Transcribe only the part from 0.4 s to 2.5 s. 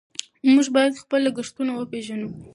موږ باید خپل لګښتونه وپېژنو.